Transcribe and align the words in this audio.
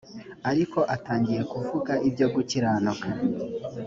ariko 0.49 0.79
atangiye 0.95 1.41
kuvuga 1.51 1.93
ibyo 2.07 2.27
gukiranuka. 2.33 3.07